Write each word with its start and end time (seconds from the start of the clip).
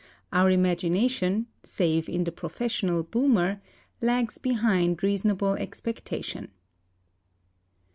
Our 0.33 0.49
imagination— 0.49 1.45
save 1.77 2.09
in 2.09 2.23
the 2.23 2.31
professional 2.31 3.03
boomer— 3.03 3.61
lags 4.11 4.39
behind 4.39 5.03
reasonable 5.03 5.53
expectation. 5.53 6.49